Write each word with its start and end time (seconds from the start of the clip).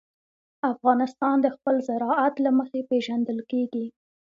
افغانستان 0.71 1.35
د 1.41 1.47
خپل 1.55 1.75
زراعت 1.87 2.35
له 2.45 2.51
مخې 2.59 2.79
پېژندل 2.89 3.39
کېږي. 3.51 3.85